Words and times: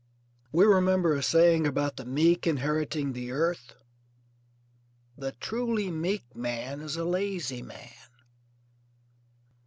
We 0.51 0.65
remember 0.65 1.13
a 1.13 1.21
saying 1.21 1.67
about 1.67 1.97
the 1.97 2.05
meek 2.05 2.47
inheriting 2.47 3.13
the 3.13 3.29
earth. 3.29 3.75
The 5.15 5.33
truly 5.33 5.91
meek 5.91 6.35
man 6.35 6.81
is 6.81 6.95
the 6.95 7.05
lazy 7.05 7.61
man. 7.61 7.91